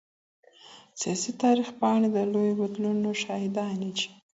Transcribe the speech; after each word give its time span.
د 0.91 0.93
سياسي 1.01 1.31
تاريخ 1.43 1.67
پاڼي 1.79 2.09
د 2.13 2.17
لويو 2.31 2.57
بدلونونو 2.61 3.11
شاهداني 3.23 3.89
دي. 3.97 4.07